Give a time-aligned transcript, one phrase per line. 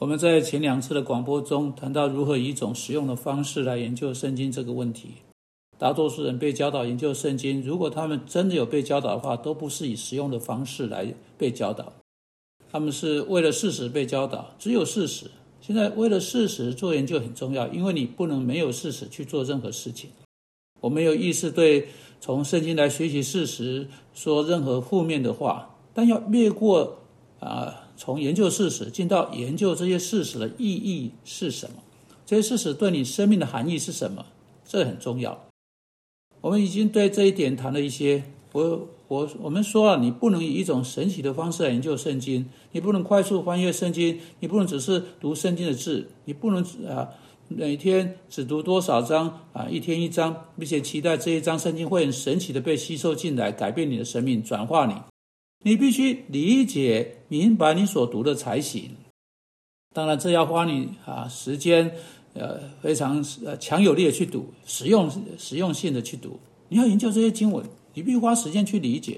[0.00, 5.10] 我们在前两次的广播中谈到如何以一种实用的方式来研究圣经这个问题。
[5.76, 11.92] 大多数人被教导研究圣经，如果他们真的有被教导的话，都不是以实用的方式来被教导，
[12.72, 15.30] 他们是为了事实被教导，只有事实。
[15.60, 20.08] 现在为了事实做研究很重要，因为你不能没有事实去做任何事情。
[20.80, 21.88] 我没有意识对
[22.22, 27.00] 从圣经来学习事实说任何负面的话，但要越过
[27.38, 31.76] 啊，从研究事实进到研究这些事实的意义是什么？
[32.24, 34.24] 这些事实对你生命的含义是什么？
[34.64, 35.38] 这很重要。
[36.40, 38.24] 我们已经对这一点谈了一些。
[38.52, 47.06] 我我我们说了，你不能以一种神奇的方式来研究圣经，你不能快速翻阅圣经，你不能只是读圣经的字，你不能啊
[47.48, 54.94] 每天只读多少章啊一天一章，并且期待这一章圣经会很神奇的被吸收进来，改变你的生命，转化你。
[55.62, 58.90] 你必须理解明白你所读的才行。
[59.94, 61.92] 当然，这要花你啊时间。
[62.32, 66.38] 呃，非常呃强有力的去读，实用实用性的去读。
[66.68, 69.14] 你要研究这些经文，你必须花时间去理解。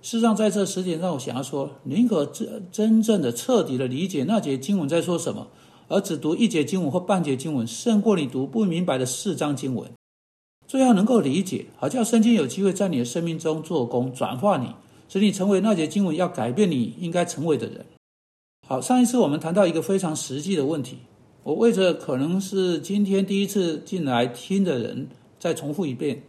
[0.00, 5.46] 事实上，在这十点上，我想要说，宁可真真正的彻底的理解那节经文在说什么，
[5.86, 9.88] 而只读一节经文或半节经文，胜过你读不明白的四章经文。
[10.66, 14.66] 最好能够理解，好叫圣经有机会在你的生命中做工，转化你，
[15.12, 17.84] 使你成为那节经文要改变你应该成为的人。
[18.66, 20.96] 好，上一次我们谈到一个非常实际的问题。
[21.42, 26.22] 我为着可能是今天第一次进来听的人，再重复一遍。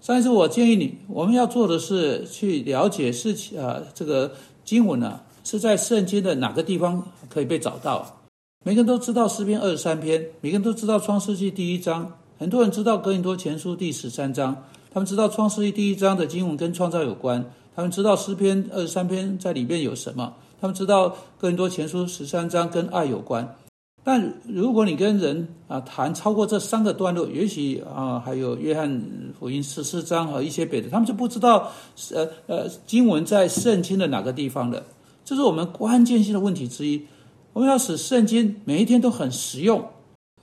[0.00, 4.32] 上一次我建议你，我们要做的是去了解事情啊，这个
[4.64, 8.22] 经文呢是在圣经的哪个地方可以被找到？
[8.64, 17.44] 每个人都知道诗篇二十三篇，每个人都知道创世纪第一章，很多人知道哥林多前书第十三章，他们知道创世纪第一章的经文跟创造有关，
[17.78, 23.56] 他们知道诗篇二十三篇在里面有什么，他们知道更多前书十三章跟爱有关。
[24.02, 29.00] 但如果你跟人啊谈超过这三个段落，也许啊还有约翰
[29.38, 31.70] 福音十四章和一些别的，他们就不知道
[32.12, 34.84] 呃呃经文在圣经的哪个地方的，
[35.24, 37.06] 这是我们关键性的问题之一。
[37.52, 39.88] 我们要使圣经每一天都很实用，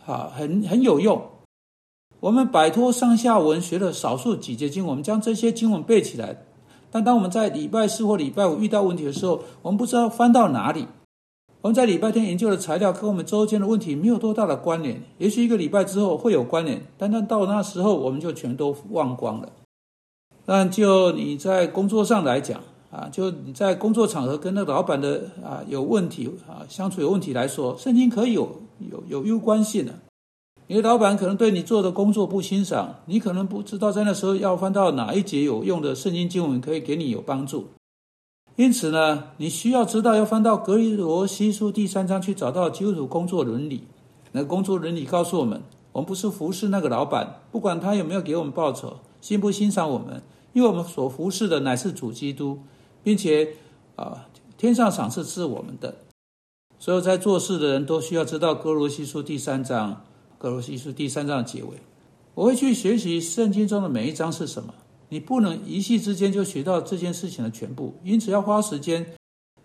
[0.05, 1.21] 啊，很很有用。
[2.21, 6.45] 我们摆脱上下文，学了少数几节经文，我们将这些经文背起来。
[6.91, 10.87] 但当我们在礼拜四或礼拜五遇到问题的时候，我们不知道翻到哪里。
[11.61, 19.49] 我们在礼拜天研究的材料跟我们周间的问题没有多大的关联，也许一个礼拜之后会有关联，但但到那时候我们就全都忘光了。
[20.45, 29.91] 但就你在工作上来讲啊，就你在工作场合跟那个老板的啊有问题啊相处有问题来说，圣经可以有有有攸关性的。
[30.67, 37.67] 你的老板可能对你做的工作不欣赏，你可能不知道在那时候要翻到哪一节有用的圣经经文可以给你有帮助。
[38.55, 43.83] 因此呢，你需要知道要翻到格罗西书第三章去找到基督徒工作伦理。
[44.31, 45.61] 那工作伦理告诉我们，
[45.91, 50.23] 我们不是服侍那个老板，不管他有没有给我们报酬，欣不欣赏我们，
[50.53, 52.59] 因为我们所服侍的乃是主基督，
[53.03, 53.49] 并且
[53.95, 54.25] 啊，
[54.57, 55.95] 天上赏赐是我们的。
[56.79, 60.03] 所有在做事的人都需要知道格罗西书第三章，
[60.37, 61.69] 格罗西书第三章的结尾。
[62.33, 64.73] 我会去学习圣经中的每一章是什么。
[65.09, 69.05] 你不能一夕之间就学到这件事情的全部，因此要花时间，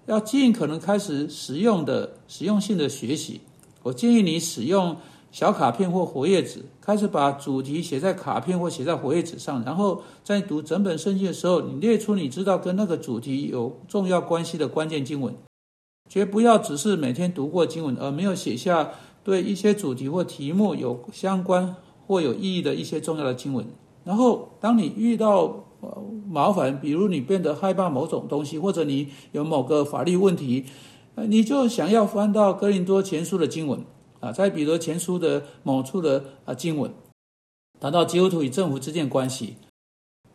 [0.06, 3.40] 要尽可能开始实用的实用性的学习。
[3.82, 4.96] 我建议你使用
[5.32, 15.34] 小卡片或活页纸，开始把主题写在卡片或写在活页纸上，然后在读整本圣经的时候，你列出你知道跟那个主题有重要关系的关键经文，
[16.08, 18.90] 绝不要只是每天读过经文而没有写下
[19.22, 21.76] 对一些主题或题目有相关
[22.06, 23.66] 或有意义的一些重要的经文。
[24.02, 30.64] 然后，当你遇到呃麻烦，比如你变得害怕某种东西，或者你有某个法律问题，
[31.16, 33.84] 呃，你就想要翻到哥林多前书的经文
[34.20, 36.90] 啊，在彼得前书的某处的啊经文，
[37.78, 39.56] 谈到基督徒与政府之间关系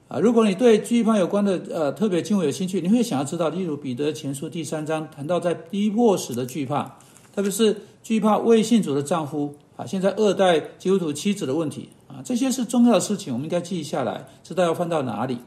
[0.07, 0.19] 啊。
[0.19, 6.99] 如果你对惧怕有关的呃特别经文有兴趣，你会想要知道，例如彼得前书第三章谈到在逼迫时的惧怕，
[7.35, 11.89] 特别是惧怕未信主的丈夫啊，现在二代基督徒妻子的问题。
[12.07, 15.39] 啊，这些是重要的事情，我们应该记下来，知道要放到哪里。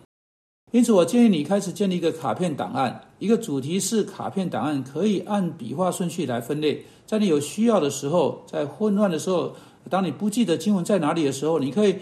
[0.73, 6.85] 因此，我建议你开始建立一个卡片档案，一个主题式卡片档案，可以按笔画顺序来分类。
[7.07, 9.55] 在你有需要的时候，在混乱的时候，
[9.89, 11.95] 当你不记得经文在哪里的时候，你可以，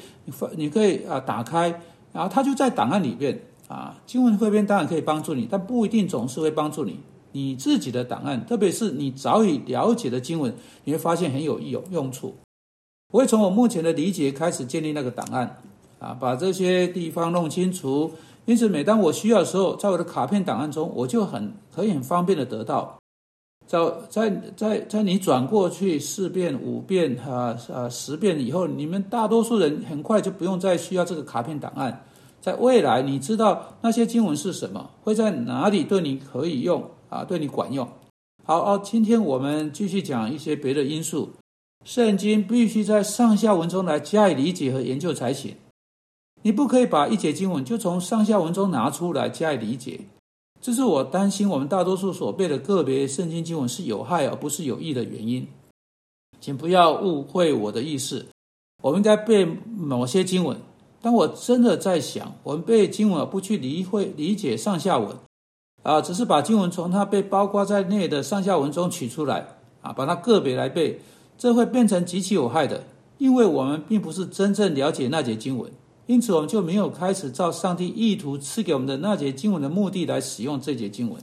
[0.56, 1.68] 你可以啊打开，
[2.14, 3.38] 然后它就在档案里面
[3.68, 3.94] 啊。
[4.06, 6.98] 经文汇编当然可以帮助你，但不一定总是会帮助你。
[7.36, 10.54] 你自己的档案，特别是你早已了解的经文，
[10.84, 12.34] 你会发现很有有用处。
[13.12, 15.58] 我会从我目前的理解开始建立那个档案，
[15.98, 18.10] 啊，把这些地方弄清楚。
[18.46, 22.96] 因此，每当我需要的时候，在我的卡片档案中，我就很可以很方便的得到。
[23.66, 23.78] 在
[24.08, 32.02] 在在在你转过去四遍五遍啊啊十遍以后，你们大多数人很快就不用再需要这个卡片档案。
[32.40, 37.88] 在未来，你知道那些经文是什么，会在哪里对你可以用啊，对你管用。
[38.44, 41.30] 好哦，今天我们继续讲一些别的因素。
[41.84, 45.54] 圣经必须在上下文中来加以理解和研究才行。
[46.42, 50.00] 你不可以把一节经文就从上下文中拿出来加以理解。
[50.60, 55.46] 这是我担心我们大多数所背的个别圣经经文是有害而不是有益的原因。
[56.40, 58.26] 请不要误会我的意思。
[58.82, 60.56] 我们应该背某些经文，
[61.00, 65.16] 但我真的在想，我们背经文而不去理会理解上下文，
[65.86, 69.46] 啊，只是把经文从它被包括在内的上下文中取出来，
[69.82, 71.00] 啊，把它个别来背。
[71.38, 72.82] 这会变成极其有害的，
[73.18, 75.70] 因为我们并不是真正了解那节经文，
[76.06, 81.22] 因此我们就没有开始照上帝意图赐给我们的那节经文的目的来使用这节经文。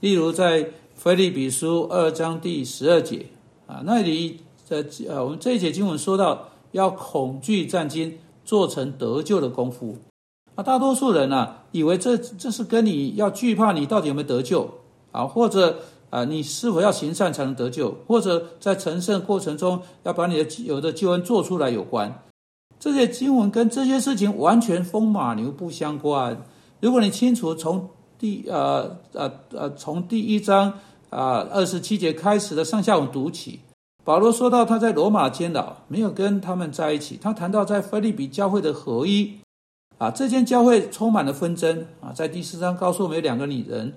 [0.00, 3.26] 例如，在腓立比书二章第十二节
[3.68, 8.10] 啊，那里的呃，我们这一节经文说到要恐惧战兢，
[8.44, 9.96] 做成得救的功夫。
[10.56, 14.68] 啊，大多数人呢，以为这这是跟你要惧怕你到底有没有得救
[15.12, 15.78] 啊，或者。
[16.08, 22.22] 啊，你是否要行善才能得救，或者在成圣过程中要把你的有的救恩做出来有关？
[22.78, 26.40] 这些经文跟这些事情完全风马牛不相关。
[26.80, 30.72] 如果你清楚从第呃呃呃从第一章
[31.10, 33.58] 啊二十七节开始的上下文读起，
[34.04, 39.36] 保罗说到他在罗马监牢没有跟他们在一起，他谈到在菲利比教会的合一
[39.98, 43.92] 啊，这间教会充满了纷争啊，在第四章告诉我们有两个女人。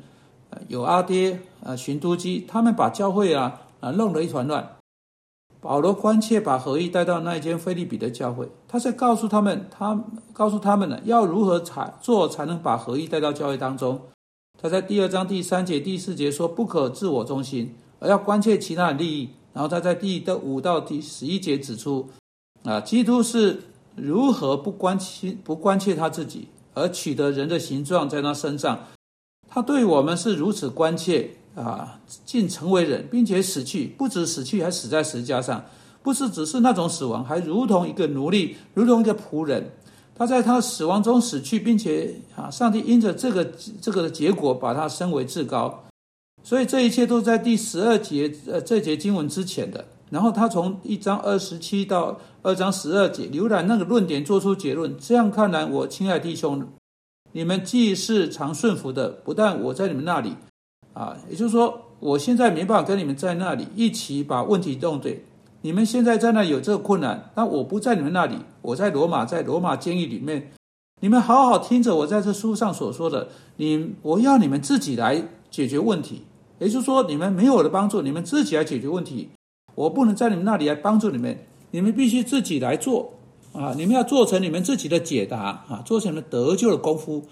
[0.68, 4.68] 有阿爹啊，寻都基，他们把教会啊啊弄得一团乱。
[5.62, 10.04] 保罗关切把合一带到那一间菲利比的教会，他在告诉他们，他
[10.34, 14.02] 告诉他们呢，要如何才做才能把合一带到教会当中。
[14.60, 19.30] 他在第二章第三节、第四节说，不可自我中心，而要关切其他的利益。
[19.54, 22.10] 然后他在第的五到第十一节指出，
[22.64, 23.62] 啊，基督是
[24.02, 28.88] 如何不关心、不关切他自己，而取得人的形状在他身上。
[29.48, 35.66] 他对我们是如此关切啊，竟成为人，并且死去，不止死去，还死在石架上，
[36.04, 39.72] 不是只是那种死亡，还如同一个奴隶，如同一个仆人。
[40.16, 43.46] 他在他死亡中死去，并且啊，上帝因着这个
[43.82, 45.86] 这个的结果，把他升为至高。
[46.44, 49.86] 所以这一切都在第十二节呃这节经文之前的。
[50.10, 54.98] 然后他从一章二十七到二章十二节浏览那个论点，做出结论。
[54.98, 56.68] 这样看来，我亲爱弟兄。
[57.32, 60.36] 你们既是常顺服的，不但我在你们那里，
[60.94, 65.24] 啊，也就是说，我现在没办法跟你们在那里一起把问题弄对。
[65.62, 70.52] 你们现在在那有这个困难，那我不在你们那里，我在罗马，在罗马监狱里面，
[71.02, 73.28] 你们好好听着我在这书上所说的，
[73.58, 76.24] 你我要你们自己来解决问题。
[76.60, 79.30] 也就是说，你们没有我的帮助，你们自己来解决问题，
[79.80, 81.38] 我不能在你们那里来帮助你们，
[81.72, 83.14] 你们必须自己来做。
[83.54, 85.40] 啊，你们要做成你们自己的解答
[85.70, 87.24] 啊，做成你们得救的功夫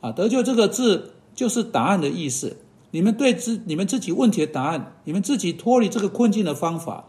[0.00, 0.12] 啊。
[0.12, 2.58] 得救这个字就是答案的意思。
[2.92, 7.06] 你们对自你们自己问题的答案，你们自己脱离这个困境的方法。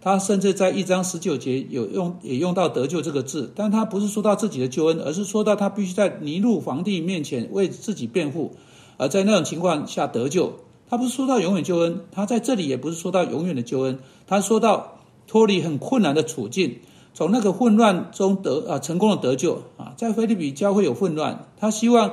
[0.00, 8.56] 他甚至在一章十九节有用，也用到得救这个字，但他不是说到自己的救恩，而是说到他必须在尼禄皇帝面前为自己辩护，
[8.96, 10.54] 而在那种情况下得救。
[10.88, 16.78] 他不是说到永远救恩，他在这里也不是说到永远的救恩，他说到脱离很困难的处境。
[17.14, 22.12] 从那个混乱中得啊成功的得救啊，在菲律比教会有混乱，他希望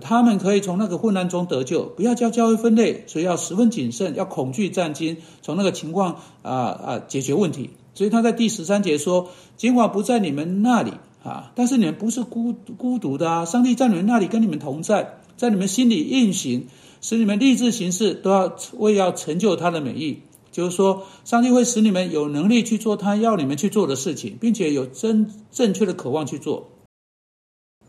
[0.00, 7.70] 他们可以从那个混乱中得救，不要叫教会分裂，所以要十分谨慎，要恐惧战惊，从那个情况啊啊解决问题。
[7.92, 10.92] 所以他在第十三节说：“尽管不在你们那里
[11.22, 16.68] 啊，但是你们不是孤孤独的啊，上帝在你们那里跟你们同在，在你们心里运行，
[17.00, 26.70] 使你们立志行事都要为要成就他的美意。”就是说，上帝会使你们有能力去做他要你们去做的事情，并且有真正确的渴望去做。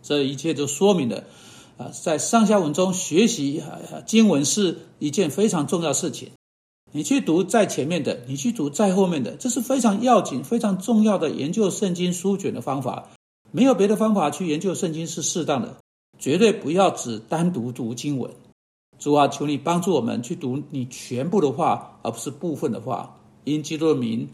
[0.03, 1.23] 这一切都说明了，
[1.77, 3.63] 啊，在上下文中学习
[4.05, 6.31] 经文是一件非常重要事情。
[6.91, 13.11] 你去读在前面的，你去读在后面的，这是非常要紧、非常重要的研究圣经书卷的方法。
[13.51, 15.77] 没有别的方法去研究圣经是适当的，
[16.17, 18.31] 绝对不要只单独读经文。
[18.99, 23.15] 主啊，求你帮助我们去读你全部的话，而不是部分的话。
[23.43, 24.27] 因基督的名，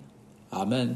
[0.50, 0.96] 阿门。